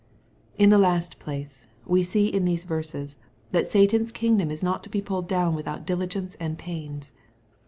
[0.57, 3.19] In the last place, we see in these verses
[3.51, 7.13] that Satan's kingdom is not to be pulled down without diligence and pains.